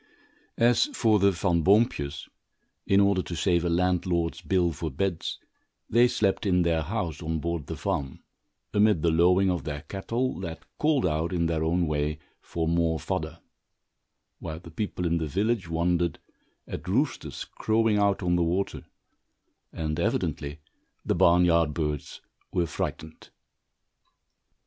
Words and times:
As 0.57 0.87
for 0.95 1.19
the 1.19 1.29
Van 1.29 1.61
Boompjes, 1.63 2.27
in 2.87 2.99
order 2.99 3.21
to 3.21 3.35
save 3.35 3.63
a 3.63 3.69
landlord's 3.69 4.41
bill 4.41 4.71
for 4.71 4.89
beds, 4.89 5.37
they 5.91 6.07
slept 6.07 6.47
in 6.47 6.63
their 6.63 6.81
house, 6.81 7.21
on 7.21 7.37
board 7.37 7.67
the 7.67 7.75
farm, 7.75 8.23
amid 8.73 9.03
the 9.03 9.11
lowing 9.11 9.51
of 9.51 9.63
their 9.63 9.81
cattle 9.83 10.39
that 10.39 10.65
called 10.79 11.05
out, 11.05 11.31
in 11.31 11.45
their 11.45 11.63
own 11.63 11.85
way, 11.85 12.17
for 12.41 12.67
more 12.67 12.99
fodder; 12.99 13.37
while 14.39 14.59
the 14.59 14.71
people 14.71 15.05
in 15.05 15.19
the 15.19 15.27
village 15.27 15.69
wondered 15.69 16.17
at 16.67 16.87
roosters 16.87 17.45
crowing 17.45 17.99
out 17.99 18.23
on 18.23 18.35
the 18.35 18.41
water, 18.43 18.81
and 19.71 19.99
evidently 19.99 20.61
the 21.05 21.13
barn 21.13 21.45
yard 21.45 21.75
birds 21.75 22.21
were 22.51 22.65
frightened. 22.65 23.29